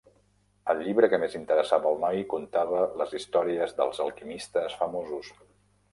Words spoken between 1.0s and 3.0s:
que més interessava al noi contava